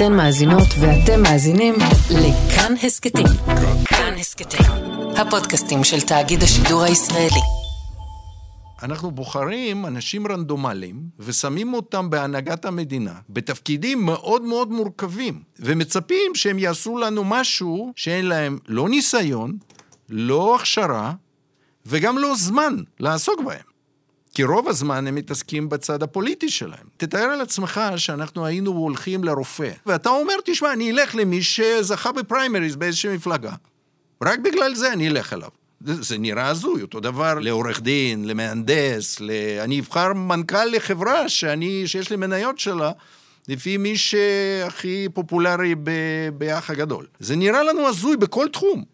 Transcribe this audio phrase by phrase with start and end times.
[0.00, 1.74] אתן מאזינות ואתם מאזינים
[2.10, 3.26] לכאן הסכתים.
[3.84, 4.66] כאן הסכתים,
[5.16, 7.40] הפודקאסטים של תאגיד השידור הישראלי.
[8.82, 16.98] אנחנו בוחרים אנשים רנדומליים ושמים אותם בהנהגת המדינה בתפקידים מאוד מאוד מורכבים ומצפים שהם יעשו
[16.98, 19.58] לנו משהו שאין להם לא ניסיון,
[20.08, 21.12] לא הכשרה
[21.86, 23.69] וגם לא זמן לעסוק בהם.
[24.40, 26.86] כי רוב הזמן הם מתעסקים בצד הפוליטי שלהם.
[26.96, 32.76] תתאר על עצמך שאנחנו היינו הולכים לרופא, ואתה אומר, תשמע, אני אלך למי שזכה בפריימריז
[32.76, 33.52] באיזושהי מפלגה.
[34.22, 35.48] רק בגלל זה אני אלך אליו.
[35.80, 39.30] זה, נראה הזוי, אותו דבר לעורך דין, למהנדס, ל...
[39.64, 42.92] אני אבחר מנכ"ל לחברה שאני, שיש לי מניות שלה,
[43.48, 45.90] לפי מי שהכי פופולרי ב...
[46.38, 47.06] באח הגדול.
[47.18, 48.84] זה נראה לנו הזוי בכל תחום.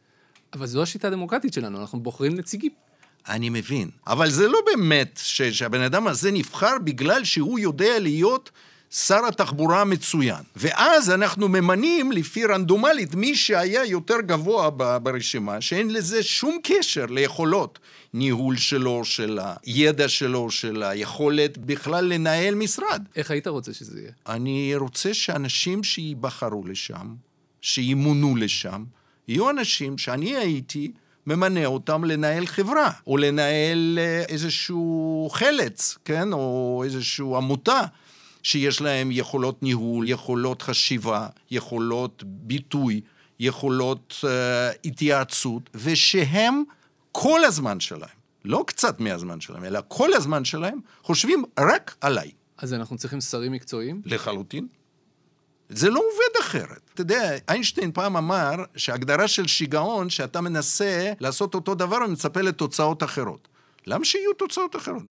[0.54, 2.85] אבל זו השיטה הדמוקרטית שלנו, אנחנו בוחרים נציגים.
[3.28, 5.42] אני מבין, אבל זה לא באמת ש...
[5.42, 8.50] שהבן אדם הזה נבחר בגלל שהוא יודע להיות
[8.90, 10.42] שר התחבורה המצוין.
[10.56, 17.78] ואז אנחנו ממנים לפי רנדומלית מי שהיה יותר גבוה ברשימה, שאין לזה שום קשר ליכולות
[18.14, 23.02] ניהול שלו, של הידע שלו, של היכולת בכלל לנהל משרד.
[23.16, 24.12] איך היית רוצה שזה יהיה?
[24.26, 27.14] אני רוצה שאנשים שייבחרו לשם,
[27.60, 28.84] שימונו לשם,
[29.28, 30.92] יהיו אנשים שאני הייתי
[31.26, 36.32] ממנה אותם לנהל חברה, או לנהל אה, איזשהו חלץ, כן?
[36.32, 37.80] או איזשהו עמותה.
[38.46, 43.00] שיש להם יכולות ניהול, יכולות חשיבה, יכולות ביטוי,
[43.40, 44.26] יכולות uh,
[44.84, 46.62] התייעצות, ושהם
[47.12, 48.08] כל הזמן שלהם,
[48.44, 52.30] לא קצת מהזמן שלהם, אלא כל הזמן שלהם, חושבים רק עליי.
[52.58, 54.02] אז אנחנו צריכים שרים מקצועיים?
[54.04, 54.66] לחלוטין.
[55.68, 56.90] זה לא עובד אחרת.
[56.94, 63.02] אתה יודע, איינשטיין פעם אמר שהגדרה של שיגעון, שאתה מנסה לעשות אותו דבר ומצפה לתוצאות
[63.02, 63.48] אחרות.
[63.86, 65.02] למה שיהיו תוצאות אחרות?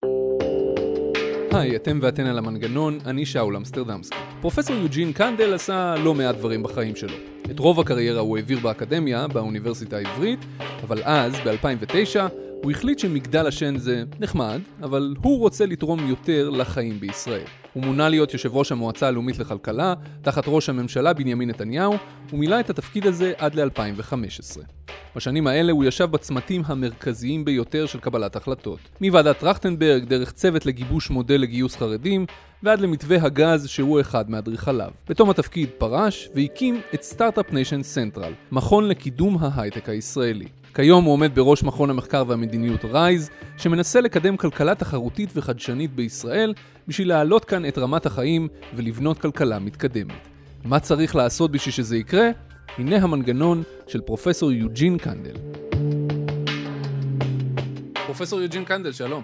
[1.52, 4.17] היי, אתם ואתן על המנגנון, אני שאול אמסטרדמסקי.
[4.42, 7.16] פרופסור יוג'ין קנדל עשה לא מעט דברים בחיים שלו.
[7.52, 10.40] את רוב הקריירה הוא העביר באקדמיה, באוניברסיטה העברית,
[10.84, 17.00] אבל אז, ב-2009, הוא החליט שמגדל השן זה נחמד, אבל הוא רוצה לתרום יותר לחיים
[17.00, 17.46] בישראל.
[17.74, 21.94] הוא מונה להיות יושב ראש המועצה הלאומית לכלכלה, תחת ראש הממשלה בנימין נתניהו,
[22.34, 24.62] ומילא את התפקיד הזה עד ל-2015.
[25.16, 28.80] בשנים האלה הוא ישב בצמתים המרכזיים ביותר של קבלת החלטות.
[29.02, 32.26] מוועדת טרכטנברג, דרך צוות לגיבוש מודל לגיוס חרדים,
[32.64, 34.92] ועד למתווה הגז שהוא אחד מאדריכליו.
[35.09, 40.47] בתום התפקיד פרש והקים את Start-Up Nation Central, מכון לקידום ההייטק הישראלי.
[40.75, 46.53] כיום הוא עומד בראש מכון המחקר והמדיניות RISE, שמנסה לקדם כלכלה תחרותית וחדשנית בישראל,
[46.88, 50.28] בשביל להעלות כאן את רמת החיים ולבנות כלכלה מתקדמת.
[50.66, 52.30] מה צריך לעשות בשביל שזה יקרה?
[52.78, 55.35] הנה המנגנון של פרופסור יוג'ין קנדל.
[58.06, 59.24] פרופסור יוג'ין קנדל, שלום.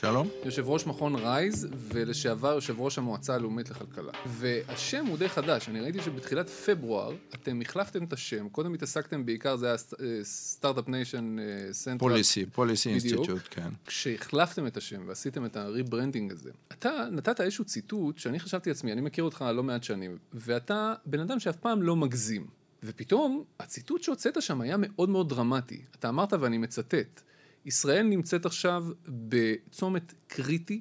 [0.00, 0.28] שלום.
[0.44, 4.12] יושב ראש מכון RISE ולשעבר יושב ראש המועצה הלאומית לכלכלה.
[4.26, 9.56] והשם הוא די חדש, אני ראיתי שבתחילת פברואר אתם החלפתם את השם, קודם התעסקתם בעיקר,
[9.56, 9.76] זה היה
[10.22, 11.36] Start-Up Nation
[11.72, 11.98] Central.
[11.98, 13.68] Policy, Policy Institute, כן.
[13.86, 18.92] כשהחלפתם את השם ועשיתם את ה rebranding הזה, אתה נתת איזשהו ציטוט שאני חשבתי לעצמי,
[18.92, 22.46] אני מכיר אותך לא מעט שנים, ואתה בן אדם שאף פעם לא מגזים.
[22.82, 25.82] ופתאום הציטוט שהוצאת שם היה מאוד מאוד דרמטי.
[25.98, 27.22] אתה אמרת ואני מצטט,
[27.66, 30.80] ישראל נמצאת עכשיו בצומת קריטי,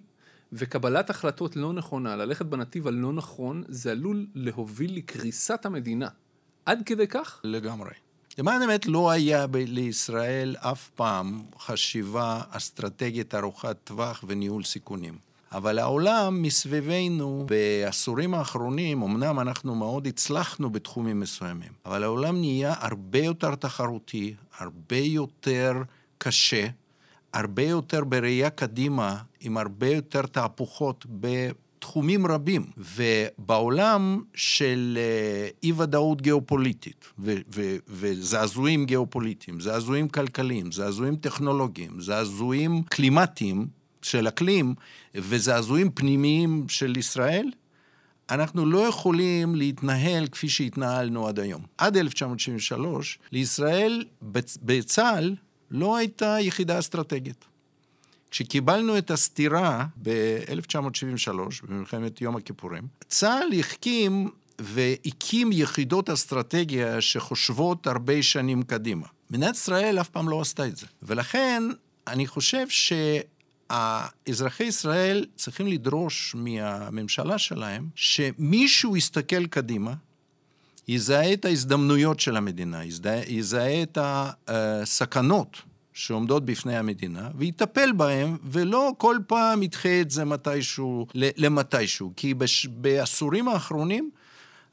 [0.54, 6.08] וקבלת החלטות לא נכונה, ללכת בנתיב הלא נכון, זה עלול להוביל לקריסת המדינה.
[6.66, 7.40] עד כדי כך?
[7.44, 7.92] לגמרי.
[8.38, 15.18] למען האמת לא היה ב- לישראל אף פעם חשיבה אסטרטגית ארוכת טווח וניהול סיכונים.
[15.52, 23.20] אבל העולם מסביבנו בעשורים האחרונים, אמנם אנחנו מאוד הצלחנו בתחומים מסוימים, אבל העולם נהיה הרבה
[23.20, 25.74] יותר תחרותי, הרבה יותר
[26.22, 26.68] קשה,
[27.34, 32.66] הרבה יותר בראייה קדימה, עם הרבה יותר תהפוכות בתחומים רבים.
[32.78, 43.68] ובעולם של אה, אי-ודאות גיאופוליטית ו- ו- וזעזועים גיאופוליטיים, זעזועים כלכליים, זעזועים טכנולוגיים, זעזועים קלימטיים
[44.02, 44.76] של אקלים
[45.16, 47.52] וזעזועים פנימיים של ישראל,
[48.30, 51.62] אנחנו לא יכולים להתנהל כפי שהתנהלנו עד היום.
[51.78, 54.06] עד 1973, לישראל
[54.62, 55.36] בצה"ל
[55.72, 57.46] לא הייתה יחידה אסטרטגית.
[58.32, 61.32] כשקיבלנו את הסתירה ב-1973,
[61.68, 64.30] במלחמת יום הכיפורים, צה"ל החכים
[64.60, 69.08] והקים יחידות אסטרטגיה שחושבות הרבה שנים קדימה.
[69.30, 70.86] מדינת ישראל אף פעם לא עשתה את זה.
[71.04, 71.64] ולכן
[72.08, 72.66] אני חושב
[73.70, 79.94] שהאזרחי ישראל צריכים לדרוש מהממשלה שלהם שמישהו יסתכל קדימה,
[80.90, 82.82] יזהה את ההזדמנויות של המדינה,
[83.28, 83.98] יזהה את
[84.48, 85.62] הסכנות
[85.94, 92.14] שעומדות בפני המדינה, ויטפל בהם, ולא כל פעם ידחה את זה מתישהו, למתישהו.
[92.16, 94.10] כי בש, בעשורים האחרונים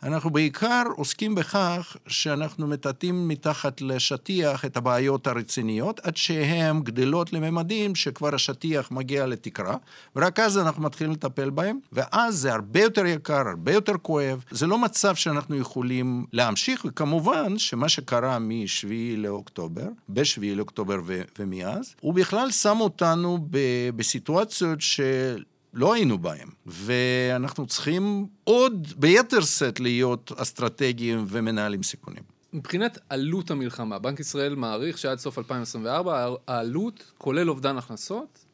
[0.02, 7.94] אנחנו בעיקר עוסקים בכך שאנחנו מטאטאים מתחת לשטיח את הבעיות הרציניות, עד שהן גדלות לממדים
[7.94, 9.76] שכבר השטיח מגיע לתקרה,
[10.16, 14.44] ורק אז אנחנו מתחילים לטפל בהן, ואז זה הרבה יותר יקר, הרבה יותר כואב.
[14.50, 21.94] זה לא מצב שאנחנו יכולים להמשיך, וכמובן שמה שקרה מ-7 לאוקטובר, ב-7 לאוקטובר ו- ומאז,
[22.00, 25.42] הוא בכלל שם אותנו ב- בסיטואציות של...
[25.76, 32.22] לא היינו בהם, ואנחנו צריכים עוד ביתר שאת להיות אסטרטגיים ומנהלים סיכונים.
[32.52, 38.44] מבחינת עלות המלחמה, בנק ישראל מעריך שעד סוף 2024 העלות, כולל אובדן הכנסות,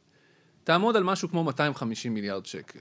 [0.65, 2.79] תעמוד על משהו כמו 250 מיליארד שקל.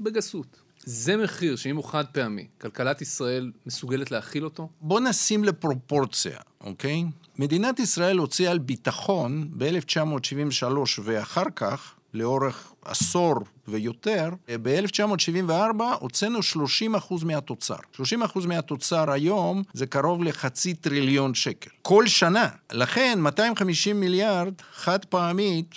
[0.00, 0.60] בגסות.
[0.84, 4.68] זה מחיר שאם הוא חד פעמי, כלכלת ישראל מסוגלת להכיל אותו?
[4.80, 7.04] בוא נשים לפרופורציה, אוקיי?
[7.38, 10.66] מדינת ישראל הוציאה על ביטחון ב-1973
[11.02, 13.34] ואחר כך לאורך עשור
[13.68, 14.30] ויותר,
[14.62, 17.76] ב-1974 הוצאנו 30 אחוז מהתוצר.
[17.92, 21.70] 30 אחוז מהתוצר היום זה קרוב לחצי טריליון שקל.
[21.82, 22.48] כל שנה.
[22.72, 25.74] לכן 250 מיליארד חד פעמית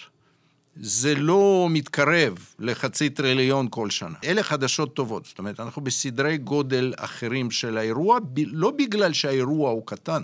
[0.82, 4.16] זה לא מתקרב לחצי טריליון כל שנה.
[4.24, 5.26] אלה חדשות טובות.
[5.26, 10.22] זאת אומרת, אנחנו בסדרי גודל אחרים של האירוע, לא בגלל שהאירוע הוא קטן.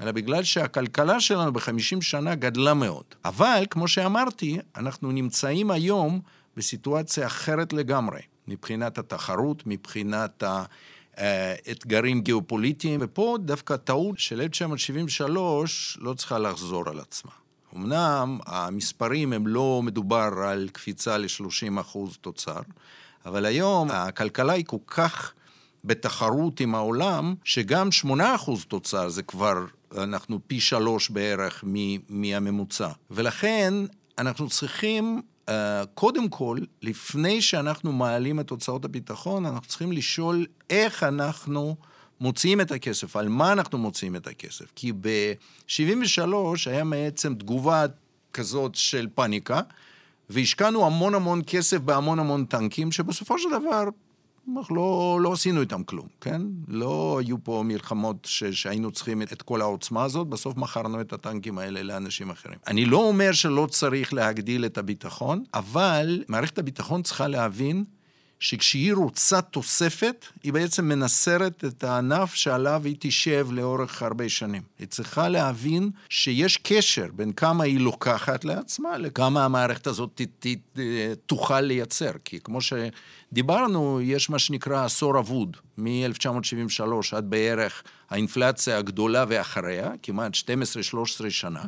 [0.00, 3.04] אלא בגלל שהכלכלה שלנו בחמישים שנה גדלה מאוד.
[3.24, 6.20] אבל, כמו שאמרתי, אנחנו נמצאים היום
[6.56, 10.42] בסיטואציה אחרת לגמרי, מבחינת התחרות, מבחינת
[11.16, 17.30] האתגרים גיאופוליטיים, ופה דווקא הטעות של 1973 לא צריכה לחזור על עצמה.
[17.76, 22.60] אמנם המספרים הם לא מדובר על קפיצה ל-30 אחוז תוצר,
[23.26, 25.32] אבל היום הכלכלה היא כל כך
[25.84, 29.64] בתחרות עם העולם, שגם 8 אחוז תוצר זה כבר
[29.98, 31.64] אנחנו פי שלוש בערך
[32.08, 32.88] מהממוצע.
[33.10, 33.74] ולכן
[34.18, 35.50] אנחנו צריכים, uh,
[35.94, 41.76] קודם כל, לפני שאנחנו מעלים את הוצאות הביטחון, אנחנו צריכים לשאול איך אנחנו
[42.20, 44.64] מוציאים את הכסף, על מה אנחנו מוציאים את הכסף.
[44.74, 46.20] כי ב-73'
[46.66, 47.84] היה בעצם תגובה
[48.32, 49.60] כזאת של פאניקה,
[50.30, 53.84] והשקענו המון המון כסף בהמון המון טנקים, שבסופו של דבר
[54.56, 56.42] אנחנו לא, לא עשינו איתם כלום, כן?
[56.68, 61.58] לא היו פה מלחמות ש, שהיינו צריכים את כל העוצמה הזאת, בסוף מכרנו את הטנקים
[61.58, 62.58] האלה לאנשים אחרים.
[62.66, 67.84] אני לא אומר שלא צריך להגדיל את הביטחון, אבל מערכת הביטחון צריכה להבין
[68.40, 74.62] שכשהיא רוצה תוספת, היא בעצם מנסרת את הענף שעליו היא תשב לאורך הרבה שנים.
[74.78, 80.46] היא צריכה להבין שיש קשר בין כמה היא לוקחת לעצמה לכמה המערכת הזאת ת, ת,
[80.46, 80.80] ת,
[81.26, 82.12] תוכל לייצר.
[82.24, 90.32] כי כמו שדיברנו, יש מה שנקרא עשור אבוד, מ-1973 עד בערך האינפלציה הגדולה ואחריה, כמעט
[90.34, 91.62] 12-13 שנה,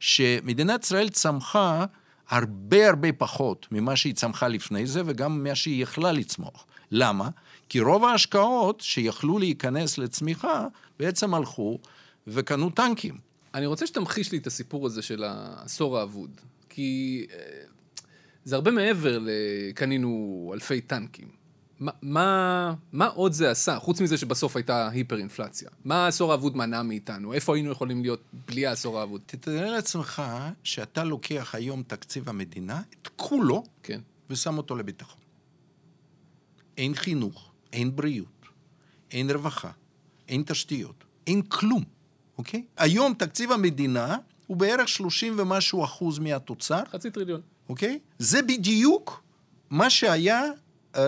[0.00, 1.84] שמדינת ישראל צמחה
[2.28, 6.66] הרבה הרבה פחות ממה שהיא צמחה לפני זה, וגם ממה שהיא יכלה לצמוח.
[6.90, 7.28] למה?
[7.68, 10.66] כי רוב ההשקעות שיכלו להיכנס לצמיחה,
[10.98, 11.78] בעצם הלכו
[12.26, 13.18] וקנו טנקים.
[13.54, 17.38] אני רוצה שתמחיש לי את הסיפור הזה של העשור האבוד, כי אה,
[18.44, 21.37] זה הרבה מעבר לקנינו אלפי טנקים.
[21.80, 25.70] מה, מה, מה עוד זה עשה, חוץ מזה שבסוף הייתה היפר-אינפלציה?
[25.84, 27.32] מה העשור האבוד מנע מאיתנו?
[27.32, 29.20] איפה היינו יכולים להיות בלי העשור האבוד?
[29.26, 30.22] תתאר לעצמך
[30.62, 34.00] שאתה לוקח היום תקציב המדינה, את כולו, כן.
[34.30, 35.20] ושם אותו לביטחון.
[36.76, 38.46] אין חינוך, אין בריאות,
[39.10, 39.70] אין רווחה,
[40.28, 41.84] אין תשתיות, אין כלום,
[42.38, 42.64] אוקיי?
[42.76, 46.82] היום תקציב המדינה הוא בערך 30 ומשהו אחוז מהתוצר.
[46.92, 47.40] חצי טריליון.
[47.68, 47.98] אוקיי?
[48.18, 49.22] זה בדיוק
[49.70, 50.42] מה שהיה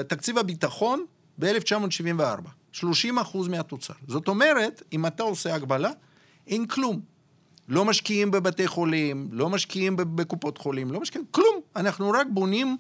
[0.08, 1.04] תקציב הביטחון
[1.38, 3.94] ב-1974, 30 אחוז מהתוצר.
[4.08, 5.90] זאת אומרת, אם אתה עושה הגבלה,
[6.46, 7.00] אין כלום.
[7.68, 11.60] לא משקיעים בבתי חולים, לא משקיעים בקופות חולים, לא משקיעים, כלום.
[11.76, 12.76] אנחנו רק בונים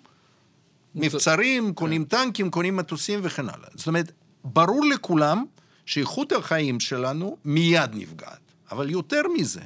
[0.94, 2.24] מבצרים, קונים כן.
[2.24, 3.68] טנקים, קונים מטוסים וכן הלאה.
[3.74, 4.12] זאת אומרת,
[4.44, 5.44] ברור לכולם
[5.86, 8.40] שאיכות החיים שלנו מיד נפגעת.
[8.70, 9.60] אבל יותר מזה,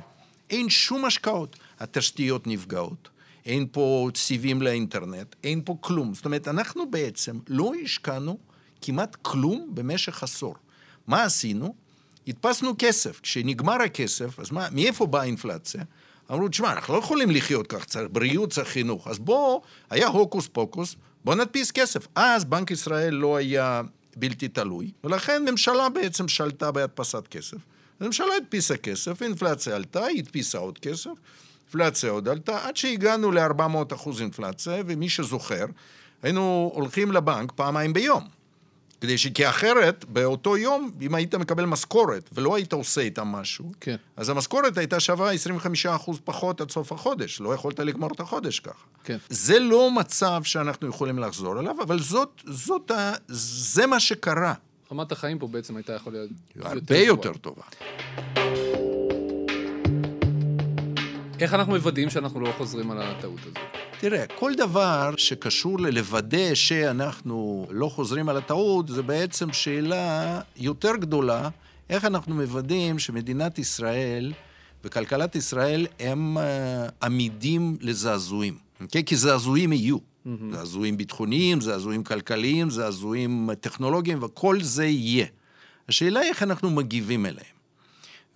[0.50, 1.56] אין שום השקעות.
[1.80, 3.08] התשתיות נפגעות,
[3.46, 6.14] אין פה סיבים לאינטרנט, אין פה כלום.
[6.14, 8.38] זאת אומרת, אנחנו בעצם לא השקענו
[8.82, 10.54] כמעט כלום במשך עשור.
[11.06, 11.74] מה עשינו?
[12.28, 13.20] הדפסנו כסף.
[13.20, 15.82] כשנגמר הכסף, אז מה, מאיפה באה האינפלציה?
[16.30, 19.08] אמרו, תשמע, אנחנו לא יכולים לחיות כך, צריך בריאות, צריך חינוך.
[19.08, 19.60] אז בוא,
[19.90, 22.06] היה הוקוס פוקוס, בוא נדפיס כסף.
[22.14, 23.82] אז בנק ישראל לא היה
[24.16, 27.56] בלתי תלוי, ולכן ממשלה בעצם שלטה בהדפסת כסף.
[28.00, 31.10] הממשלה הדפיסה כסף, אינפלציה עלתה, היא הדפיסה עוד כסף,
[31.75, 35.64] אינפלציה עוד עלתה, עד שהגענו ל-400 אחוז אינפלציה, ומי שזוכר,
[36.23, 38.28] היינו הולכים לבנק פעמיים ביום.
[39.00, 39.26] כדי ש...
[39.26, 43.97] כי אחרת, באותו יום, אם היית מקבל משכורת ולא היית עושה איתה משהו, כן.
[44.16, 47.40] אז המשכורת הייתה שווה 25% פחות עד סוף החודש.
[47.40, 48.85] לא יכולת לגמור את החודש ככה.
[49.04, 49.16] כן.
[49.28, 53.12] זה לא מצב שאנחנו יכולים לחזור אליו, אבל זאת, זאת ה...
[53.28, 54.54] זה מה שקרה.
[54.93, 57.04] רמת החיים פה בעצם הייתה יכולה להיות הרבה גבוהה.
[57.04, 57.62] יותר טובה.
[61.44, 63.60] איך אנחנו מוודאים שאנחנו לא חוזרים על הטעות הזו?
[64.00, 71.48] תראה, כל דבר שקשור ללוודא שאנחנו לא חוזרים על הטעות, זה בעצם שאלה יותר גדולה,
[71.90, 74.32] איך אנחנו מוודאים שמדינת ישראל
[74.84, 76.40] וכלכלת ישראל הם uh,
[77.02, 78.58] עמידים לזעזועים.
[78.82, 79.02] Okay?
[79.06, 79.96] כי זעזועים יהיו.
[79.96, 80.30] Mm-hmm.
[80.52, 85.26] זעזועים ביטחוניים, זעזועים כלכליים, זעזועים טכנולוגיים, וכל זה יהיה.
[85.88, 87.54] השאלה היא איך אנחנו מגיבים אליהם.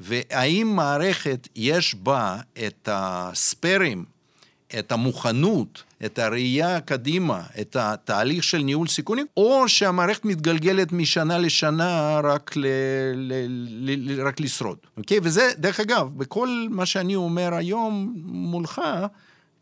[0.01, 2.37] והאם מערכת יש בה
[2.67, 4.05] את הספיירים,
[4.79, 12.21] את המוכנות, את הראייה קדימה, את התהליך של ניהול סיכונים, או שהמערכת מתגלגלת משנה לשנה
[12.25, 12.67] רק, ל,
[13.15, 13.33] ל,
[13.91, 14.79] ל, רק לשרוד.
[14.97, 15.19] אוקיי?
[15.23, 18.81] וזה, דרך אגב, בכל מה שאני אומר היום מולך,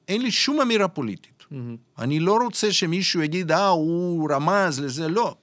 [0.08, 1.44] אין לי שום אמירה פוליטית.
[1.52, 1.54] Mm-hmm.
[1.98, 5.34] אני לא רוצה שמישהו יגיד, אה, הוא רמז לזה, לא.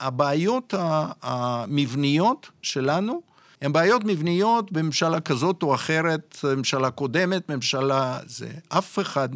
[0.00, 0.74] הבעיות
[1.22, 3.22] המבניות שלנו,
[3.62, 8.50] הן בעיות מבניות בממשלה כזאת או אחרת, ממשלה קודמת, ממשלה זה.
[8.68, 9.28] אף אחד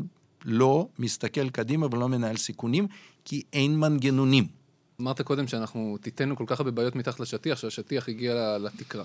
[0.44, 2.86] לא מסתכל קדימה ולא מנהל סיכונים,
[3.24, 4.46] כי אין מנגנונים.
[5.00, 9.04] אמרת קודם שאנחנו תיתנו כל כך הרבה בעיות מתחת לשטיח, שהשטיח הגיע לתקרה.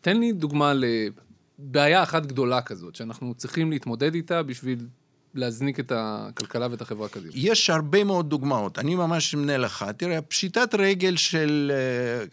[0.00, 4.86] תן לי דוגמה לבעיה אחת גדולה כזאת, שאנחנו צריכים להתמודד איתה בשביל
[5.34, 7.32] להזניק את הכלכלה ואת החברה קדימה.
[7.34, 9.84] יש הרבה מאוד דוגמאות, אני ממש אמנה לך.
[9.96, 11.72] תראה, פשיטת רגל של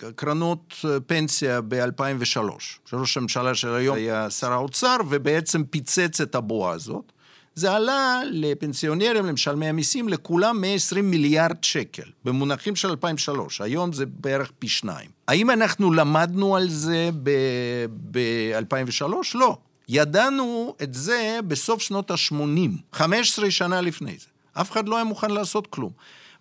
[0.02, 2.40] uh, קרנות פנסיה ב-2003,
[2.86, 7.12] שראש הממשלה של היום היה שר האוצר, ובעצם פיצץ את הבועה הזאת.
[7.56, 14.52] זה עלה לפנסיונרים, למשלמי המיסים, לכולם 120 מיליארד שקל, במונחים של 2003, היום זה בערך
[14.60, 15.10] פי שניים.
[15.28, 19.06] האם אנחנו למדנו על זה ב-2003?
[19.06, 19.58] ב- לא.
[19.90, 24.28] ידענו את זה בסוף שנות ה-80, 15 שנה לפני זה.
[24.54, 25.92] אף אחד לא היה מוכן לעשות כלום.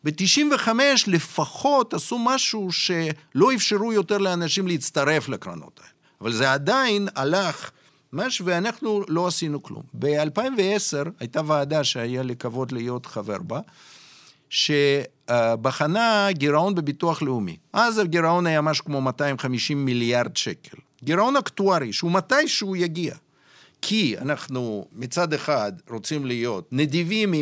[0.04, 0.68] ב-95
[1.06, 5.90] לפחות עשו משהו שלא אפשרו יותר לאנשים להצטרף לקרנות האלה.
[6.20, 7.70] אבל זה עדיין הלך
[8.12, 9.82] משהו, ואנחנו לא עשינו כלום.
[9.94, 13.60] ב-2010 הייתה ועדה שהיה לי כבוד להיות חבר בה,
[14.50, 17.56] שבחנה גירעון בביטוח לאומי.
[17.72, 20.76] אז הגירעון היה משהו כמו 250 מיליארד שקל.
[21.04, 23.14] גירעון אקטוארי, שהוא מתישהו יגיע.
[23.82, 27.32] כי אנחנו מצד אחד רוצים להיות נדיבים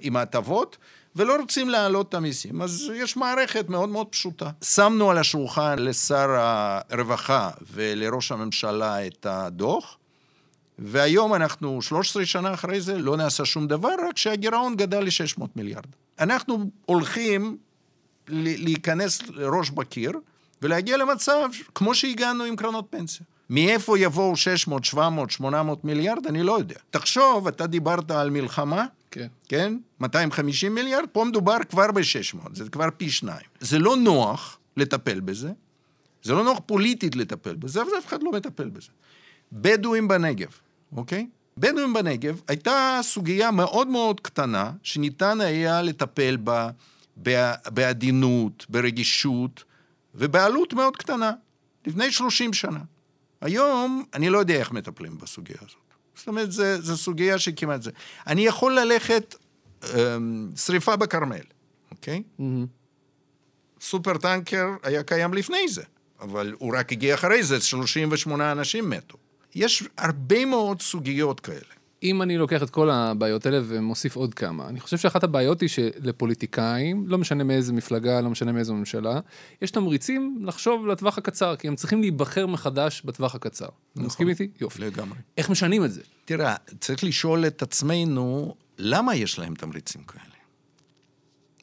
[0.00, 0.76] עם ההטבות,
[1.16, 2.62] ולא רוצים להעלות את המיסים.
[2.62, 4.50] אז יש מערכת מאוד מאוד פשוטה.
[4.64, 9.96] שמנו על השולחן לשר הרווחה ולראש הממשלה את הדוח,
[10.78, 15.86] והיום אנחנו 13 שנה אחרי זה, לא נעשה שום דבר, רק שהגירעון גדל ל-600 מיליארד.
[16.18, 17.56] אנחנו הולכים
[18.28, 20.12] להיכנס ראש בקיר
[20.62, 23.26] ולהגיע למצב כמו שהגענו עם קרנות פנסיה.
[23.50, 26.26] מאיפה יבואו 600, 700, 800 מיליארד?
[26.26, 26.76] אני לא יודע.
[26.90, 29.26] תחשוב, אתה דיברת על מלחמה, כן.
[29.48, 29.76] כן?
[30.00, 33.46] 250 מיליארד, פה מדובר כבר ב-600, זה כבר פי שניים.
[33.60, 35.52] זה לא נוח לטפל בזה,
[36.22, 38.88] זה לא נוח פוליטית לטפל בזה, אבל אף אחד לא מטפל בזה.
[39.52, 40.50] בדואים בנגב,
[40.96, 41.26] אוקיי?
[41.58, 46.70] בדואים בנגב הייתה סוגיה מאוד מאוד קטנה, שניתן היה לטפל בה
[47.66, 49.64] בעדינות, ברגישות,
[50.14, 51.32] ובעלות מאוד קטנה,
[51.86, 52.80] לפני 30 שנה.
[53.40, 55.76] היום, אני לא יודע איך מטפלים בסוגיה הזאת.
[56.14, 57.90] זאת אומרת, זו סוגיה שכמעט זה.
[58.26, 59.34] אני יכול ללכת,
[59.84, 61.44] אמ, שריפה בכרמל,
[61.90, 62.22] אוקיי?
[62.40, 62.42] Mm-hmm.
[63.80, 65.82] סופר טנקר היה קיים לפני זה,
[66.20, 69.16] אבל הוא רק הגיע אחרי זה, 38 אנשים מתו.
[69.54, 71.79] יש הרבה מאוד סוגיות כאלה.
[72.02, 75.68] אם אני לוקח את כל הבעיות האלה ומוסיף עוד כמה, אני חושב שאחת הבעיות היא
[75.68, 79.20] שלפוליטיקאים, לא משנה מאיזה מפלגה, לא משנה מאיזו ממשלה,
[79.62, 83.68] יש תמריצים לחשוב לטווח הקצר, כי הם צריכים להיבחר מחדש בטווח הקצר.
[83.94, 84.06] נכון.
[84.06, 84.48] מסכים איתי?
[84.60, 84.82] יופי.
[84.82, 85.18] לגמרי.
[85.38, 86.00] איך משנים את זה?
[86.24, 90.24] תראה, צריך לשאול את עצמנו, למה יש להם תמריצים כאלה?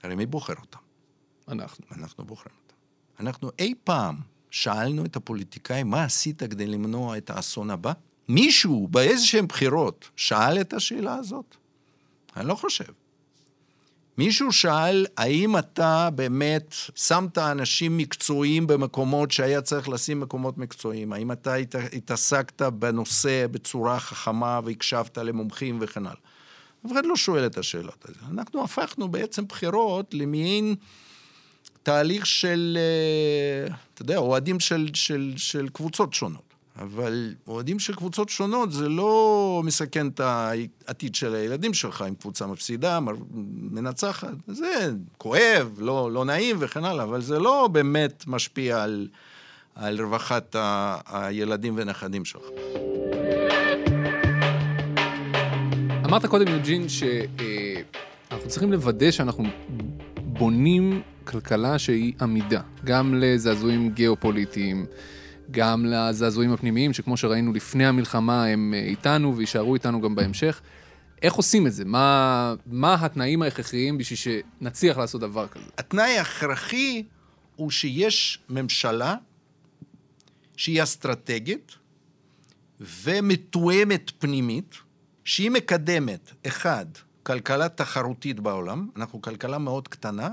[0.04, 0.80] הרי מי בוחר אותם?
[1.48, 1.86] אנחנו.
[1.92, 2.76] אנחנו בוחרים אותם.
[3.20, 4.16] אנחנו אי פעם
[4.52, 7.94] שאלנו את הפוליטיקאים, מה עשית כדי למנוע את האסון הבא?
[8.30, 11.56] מישהו באיזשהם בחירות שאל את השאלה הזאת?
[12.38, 12.94] אני לא חושב.
[14.18, 21.14] מישהו שאל, האם אתה באמת שמת אנשים מקצועיים במקומות שהיה צריך לשים מקומות מקצועיים?
[21.14, 21.56] האם אתה
[21.94, 26.20] התעסקת בנושא בצורה חכמה והקשבת למומחים וכן הלאה?
[26.86, 28.32] אף אחד לא שואל את השאלות האלה.
[28.32, 30.76] אנחנו הפכנו בעצם בחירות למעין
[31.84, 36.47] תהליך של, אה, אתה יודע, אוהדים של, של, של קבוצות שונות.
[36.80, 42.48] אבל אוהדים של קבוצות שונות זה לא מסכן את העתיד של הילדים שלך אם קבוצה
[42.48, 43.00] מפסידה,
[43.72, 44.34] מנצחת.
[44.48, 49.08] זה כואב, לא, לא נעים וכן הלאה, אבל זה לא באמת משפיע על,
[49.76, 52.44] על רווחת ה, הילדים ונכדים שלך.
[56.06, 59.44] אמרת קודם, יוג'ין, שאנחנו צריכים לוודא שאנחנו
[60.18, 64.86] בונים כלכלה שהיא עמידה, גם לזעזועים גיאופוליטיים,
[65.52, 70.62] גם לזעזועים הפנימיים, שכמו שראינו לפני המלחמה הם אה, איתנו ויישארו איתנו גם בהמשך.
[71.22, 71.86] איך עושים את זה?
[71.86, 75.66] מה, מה התנאים ההכרחיים בשביל שנצליח לעשות דבר כזה?
[75.78, 77.04] התנאי ההכרחי
[77.56, 79.16] הוא שיש ממשלה
[80.58, 81.76] שהיא אסטרטגית
[82.80, 84.76] ומתואמת פנימית,
[85.26, 86.86] שהיא מקדמת, אחד,
[87.24, 90.30] כלכלה תחרותית בעולם, אנחנו כלכלה מאוד קטנה,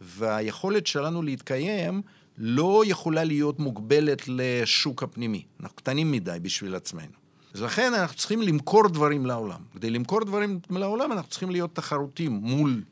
[0.00, 2.02] והיכולת שלנו להתקיים
[2.38, 5.42] לא יכולה להיות מוגבלת לשוק הפנימי.
[5.60, 7.12] אנחנו קטנים מדי בשביל עצמנו.
[7.54, 9.60] אז לכן אנחנו צריכים למכור דברים לעולם.
[9.74, 12.82] כדי למכור דברים לעולם אנחנו צריכים להיות תחרותים מול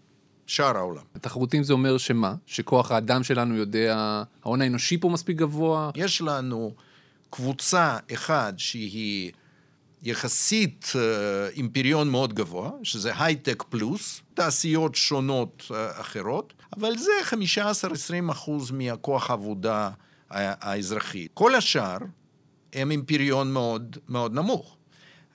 [0.46, 1.02] שאר העולם.
[1.20, 2.34] תחרותים זה אומר שמה?
[2.46, 5.90] שכוח האדם שלנו יודע, ההון האנושי פה מספיק גבוה?
[5.94, 6.72] יש לנו
[7.30, 9.32] קבוצה אחת שהיא
[10.02, 17.10] יחסית אה, עם פריון מאוד גבוה, שזה הייטק פלוס, תעשיות שונות אה, אחרות, אבל זה
[18.28, 19.90] 15-20 אחוז מהכוח העבודה
[20.30, 21.26] האזרחי.
[21.34, 21.98] כל השאר
[22.72, 24.76] הם עם פריון מאוד מאוד נמוך.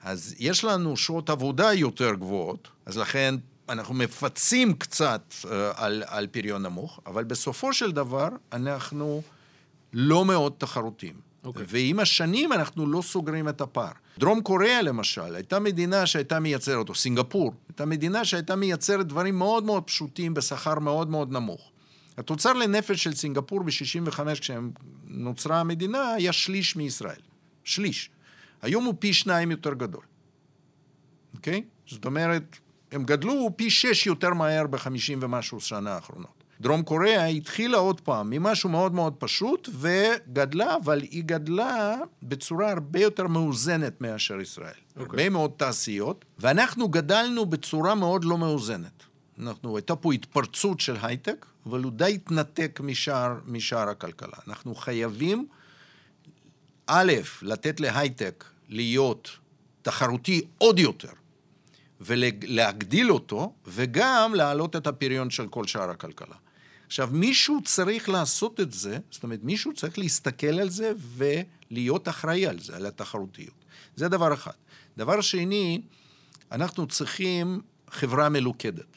[0.02, 3.34] אז יש לנו שעות עבודה יותר גבוהות, אז לכן
[3.68, 5.34] אנחנו מפצים קצת
[5.74, 9.22] על, על פריון נמוך, אבל בסופו של דבר אנחנו
[9.92, 11.31] לא מאוד תחרותיים.
[11.42, 11.46] Okay.
[11.46, 11.64] אוקיי.
[11.68, 13.92] ועם השנים אנחנו לא סוגרים את הפער.
[14.18, 19.64] דרום קוריאה למשל, הייתה מדינה שהייתה מייצרת, או סינגפור, הייתה מדינה שהייתה מייצרת דברים מאוד
[19.64, 21.70] מאוד פשוטים בשכר מאוד מאוד נמוך.
[22.18, 27.20] התוצר לנפש של סינגפור ב-65, כשנוצרה המדינה, היה שליש מישראל.
[27.64, 28.10] שליש.
[28.62, 30.04] היום הוא פי שניים יותר גדול,
[31.34, 31.62] אוקיי?
[31.86, 32.56] זאת אומרת,
[32.92, 36.41] הם גדלו פי שש יותר מהר בחמישים ומשהו שנה האחרונות.
[36.62, 43.00] דרום קוריאה התחילה עוד פעם ממשהו מאוד מאוד פשוט וגדלה, אבל היא גדלה בצורה הרבה
[43.00, 44.66] יותר מאוזנת מאשר ישראל.
[44.66, 45.00] Okay.
[45.00, 45.04] אוקיי.
[45.04, 49.02] הרבה מאוד תעשיות, ואנחנו גדלנו בצורה מאוד לא מאוזנת.
[49.38, 54.36] אנחנו, הייתה פה התפרצות של הייטק, אבל הוא די התנתק משאר, משאר הכלכלה.
[54.48, 55.46] אנחנו חייבים,
[56.86, 59.30] א', לתת להייטק להיות
[59.82, 61.12] תחרותי עוד יותר,
[62.00, 66.36] ולהגדיל אותו, וגם להעלות את הפריון של כל שאר הכלכלה.
[66.92, 72.46] עכשיו, מישהו צריך לעשות את זה, זאת אומרת, מישהו צריך להסתכל על זה ולהיות אחראי
[72.46, 73.54] על זה, על התחרותיות.
[73.96, 74.52] זה דבר אחד.
[74.96, 75.82] דבר שני,
[76.52, 78.96] אנחנו צריכים חברה מלוכדת.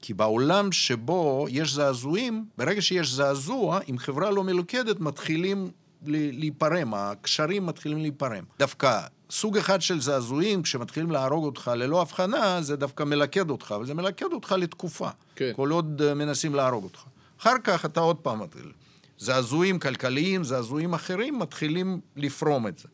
[0.00, 5.70] כי בעולם שבו יש זעזועים, ברגע שיש זעזוע, אם חברה לא מלוכדת, מתחילים
[6.06, 8.44] להיפרם, הקשרים מתחילים להיפרם.
[8.58, 13.86] דווקא סוג אחד של זעזועים, כשמתחילים להרוג אותך ללא הבחנה, זה דווקא מלכד אותך, אבל
[13.86, 15.08] זה מלכד אותך לתקופה.
[15.36, 15.52] כן.
[15.56, 17.04] כל עוד אה, מנסים להרוג אותך.
[17.40, 18.72] אחר כך אתה עוד פעם מתחיל.
[19.18, 22.88] זעזועים כלכליים, זעזועים אחרים, מתחילים לפרום את זה.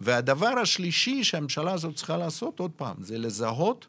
[0.00, 3.86] והדבר השלישי שהממשלה הזאת צריכה לעשות, עוד פעם, זה לזהות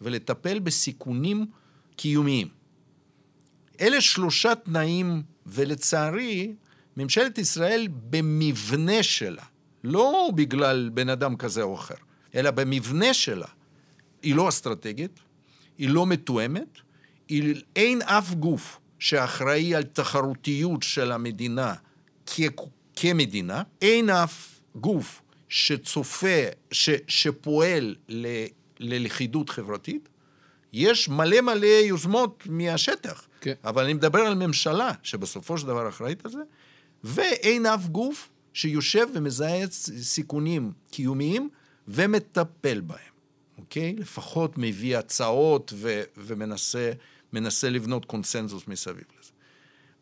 [0.00, 1.46] ולטפל בסיכונים
[1.96, 2.48] קיומיים.
[3.80, 6.54] אלה שלושה תנאים, ולצערי,
[6.96, 9.42] ממשלת ישראל במבנה שלה,
[9.84, 11.94] לא בגלל בן אדם כזה או אחר,
[12.34, 13.46] אלא במבנה שלה,
[14.22, 15.20] היא לא אסטרטגית,
[15.78, 16.78] היא לא מתואמת,
[17.28, 21.74] היא, אין אף גוף שאחראי על תחרותיות של המדינה
[22.26, 22.40] כ,
[22.96, 26.42] כמדינה, אין אף גוף שצופה,
[26.72, 28.26] ש, שפועל ל,
[28.78, 30.08] ללכידות חברתית.
[30.72, 33.52] יש מלא מלא יוזמות מהשטח, כן.
[33.64, 36.38] אבל אני מדבר על ממשלה שבסופו של דבר אחראית על זה,
[37.04, 39.70] ואין אף גוף שיושב ומזהה
[40.02, 41.48] סיכונים קיומיים
[41.88, 42.98] ומטפל בהם,
[43.58, 43.94] אוקיי?
[43.98, 49.30] לפחות מביא הצעות ו- ומנסה לבנות קונסנזוס מסביב לזה.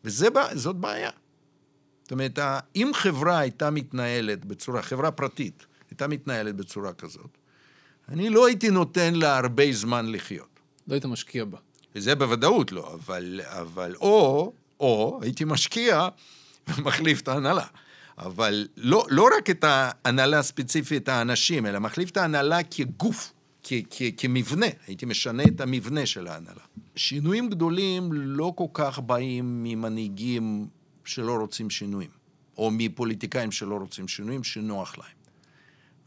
[0.03, 1.11] וזאת בעיה.
[2.03, 2.39] זאת אומרת,
[2.75, 7.37] אם חברה הייתה מתנהלת בצורה, חברה פרטית הייתה מתנהלת בצורה כזאת,
[8.09, 10.59] אני לא הייתי נותן לה הרבה זמן לחיות.
[10.87, 11.57] לא היית משקיע בה.
[11.95, 16.07] וזה בוודאות לא, אבל, אבל או, או הייתי משקיע
[16.67, 17.65] ומחליף את ההנהלה.
[18.17, 24.01] אבל לא, לא רק את ההנהלה הספציפית, האנשים, אלא מחליף את ההנהלה כגוף, כ, כ,
[24.17, 26.61] כמבנה, הייתי משנה את המבנה של ההנהלה.
[26.95, 30.67] שינויים גדולים לא כל כך באים ממנהיגים
[31.05, 32.09] שלא רוצים שינויים,
[32.57, 35.23] או מפוליטיקאים שלא רוצים שינויים, שנוח להם.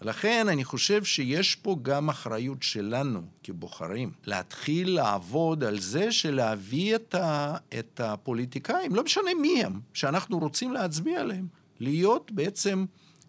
[0.02, 7.14] ולכן אני חושב שיש פה גם אחריות שלנו כבוחרים, להתחיל לעבוד על זה שלהביא את,
[7.14, 11.46] ה, את הפוליטיקאים, לא משנה מי הם, שאנחנו רוצים להצביע עליהם,
[11.80, 12.84] להיות בעצם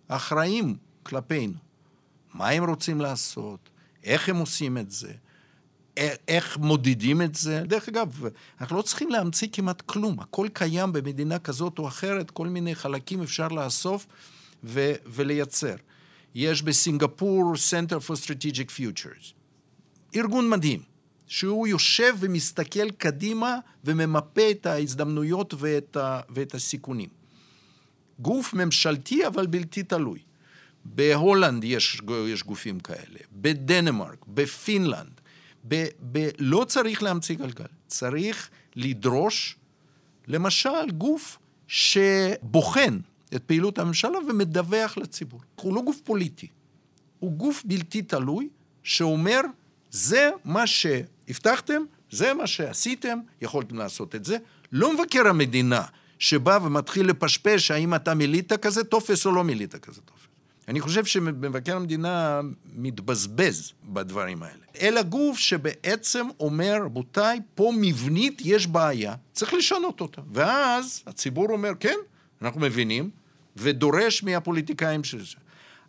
[0.07, 1.53] אחראים כלפינו.
[2.33, 3.69] מה הם רוצים לעשות,
[4.03, 5.13] איך הם עושים את זה,
[6.27, 7.63] איך מודדים את זה.
[7.65, 8.23] דרך אגב,
[8.61, 13.21] אנחנו לא צריכים להמציא כמעט כלום, הכל קיים במדינה כזאת או אחרת, כל מיני חלקים
[13.21, 14.07] אפשר לאסוף
[14.63, 15.75] ו- ולייצר.
[16.35, 19.33] יש בסינגפור Center for Strategic Futures,
[20.15, 20.81] ארגון מדהים,
[21.27, 27.16] שהוא יושב ומסתכל קדימה וממפה את ההזדמנויות ואת, ה, ואת הסיכונים.
[28.19, 30.19] גוף ממשלתי אבל בלתי תלוי.
[30.85, 35.21] בהולנד יש, יש גופים כאלה, בדנמרק, בפינלנד.
[35.67, 39.55] ב, ב, לא צריך להמציא גלגל, צריך לדרוש,
[40.27, 42.99] למשל, גוף שבוחן
[43.35, 45.41] את פעילות הממשלה ומדווח לציבור.
[45.55, 46.47] הוא לא גוף פוליטי,
[47.19, 48.49] הוא גוף בלתי תלוי
[48.83, 49.41] שאומר,
[49.91, 54.37] זה מה שהבטחתם, זה מה שעשיתם, יכולתם לעשות את זה.
[54.71, 55.81] לא מבקר המדינה
[56.19, 60.21] שבא ומתחיל לפשפש האם אתה מילאת כזה טופס או לא מילאת כזה טופס.
[60.67, 62.41] אני חושב שמבקר המדינה
[62.75, 64.63] מתבזבז בדברים האלה.
[64.81, 70.21] אלא גוף שבעצם אומר, רבותיי, פה מבנית יש בעיה, צריך לשנות אותה.
[70.33, 71.95] ואז הציבור אומר, כן,
[72.41, 73.09] אנחנו מבינים,
[73.57, 75.35] ודורש מהפוליטיקאים של זה.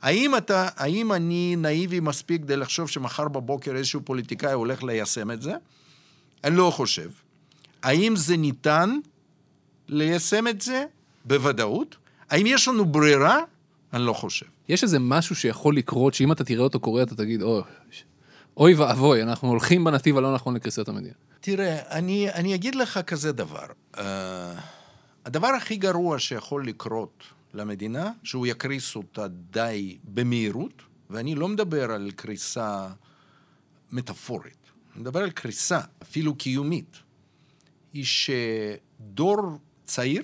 [0.03, 5.43] האם אתה, האם אני נאיבי מספיק כדי לחשוב שמחר בבוקר איזשהו פוליטיקאי הולך ליישם את
[5.43, 5.53] זה?
[6.45, 7.11] אני לא חושב.
[7.83, 8.99] האם זה ניתן
[9.89, 10.85] ליישם את זה?
[11.25, 11.97] בוודאות.
[12.31, 13.39] האם יש לנו ברירה?
[13.93, 14.47] אני לא חושב.
[14.69, 17.63] יש איזה משהו שיכול לקרות, שאם אתה תראה אותו קורה, אתה תגיד, אוי,
[18.57, 21.15] אוי ואבוי, אנחנו הולכים בנתיב הלא נכון לקריסת המדינה.
[21.41, 23.67] תראה, אני, אני אגיד לך כזה דבר.
[23.95, 24.01] Uh,
[25.25, 27.25] הדבר הכי גרוע שיכול לקרות
[27.55, 32.89] למדינה, שהוא יקריס אותה די במהירות, ואני לא מדבר על קריסה
[33.93, 36.97] מטאפורית, אני מדבר על קריסה, אפילו קיומית,
[37.93, 40.23] היא שדור צעיר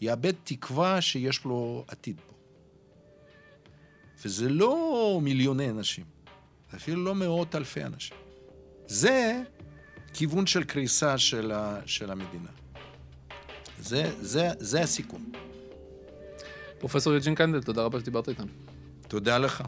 [0.00, 2.34] יאבד תקווה שיש לו עתיד פה.
[4.24, 6.04] וזה לא מיליוני אנשים,
[6.70, 8.16] זה אפילו לא מאות אלפי אנשים.
[8.86, 9.42] זה
[10.14, 12.50] כיוון של קריסה של, ה, של המדינה.
[13.78, 15.32] זה, זה, זה הסיכון.
[16.78, 18.52] פרופסור יוג'ין קנדל, תודה רבה שדיברת איתנו.
[19.08, 19.62] תודה לך.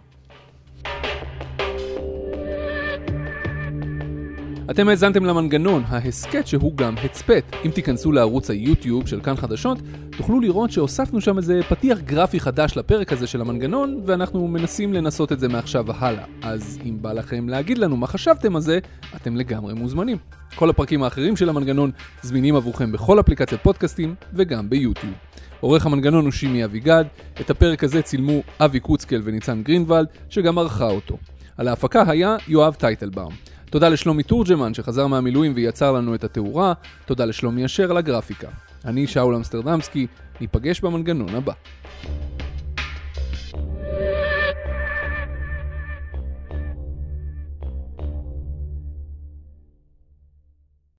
[4.71, 7.45] אתם האזנתם למנגנון, ההסכת שהוא גם הצפת.
[7.65, 9.79] אם תיכנסו לערוץ היוטיוב של כאן חדשות,
[10.17, 15.33] תוכלו לראות שהוספנו שם איזה פתיח גרפי חדש לפרק הזה של המנגנון, ואנחנו מנסים לנסות
[15.33, 16.25] את זה מעכשיו והלאה.
[16.43, 18.79] אז אם בא לכם להגיד לנו מה חשבתם על זה,
[19.17, 20.17] אתם לגמרי מוזמנים.
[20.55, 21.91] כל הפרקים האחרים של המנגנון
[22.23, 25.15] זמינים עבורכם בכל אפליקציית פודקאסטים וגם ביוטיוב.
[25.61, 27.05] עורך המנגנון הוא שימי אביגד,
[27.41, 31.17] את הפרק הזה צילמו אבי קוצקל וניצן גרינוולד, שגם ערכה אותו.
[31.57, 33.50] על ההפקה היה יואב טייטלבאום.
[33.71, 36.73] תודה לשלומי תורג'מן שחזר מהמילואים ויצר לנו את התאורה,
[37.07, 38.49] תודה לשלומי אשר על הגרפיקה.
[38.85, 40.07] אני שאול אמסטרדמסקי,
[40.41, 41.53] ניפגש במנגנון הבא.